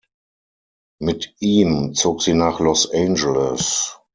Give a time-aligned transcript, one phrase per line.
[0.99, 3.99] Mit ihm zog sie nach Los Angeles.